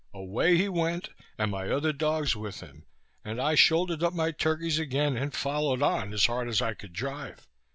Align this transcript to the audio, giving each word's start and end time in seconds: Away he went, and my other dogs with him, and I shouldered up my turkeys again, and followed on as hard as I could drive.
Away 0.15 0.57
he 0.57 0.67
went, 0.67 1.09
and 1.37 1.51
my 1.51 1.69
other 1.69 1.93
dogs 1.93 2.35
with 2.35 2.61
him, 2.61 2.87
and 3.23 3.39
I 3.39 3.53
shouldered 3.53 4.01
up 4.01 4.15
my 4.15 4.31
turkeys 4.31 4.79
again, 4.79 5.15
and 5.15 5.31
followed 5.31 5.83
on 5.83 6.11
as 6.11 6.25
hard 6.25 6.47
as 6.47 6.59
I 6.59 6.73
could 6.73 6.93
drive. 6.93 7.47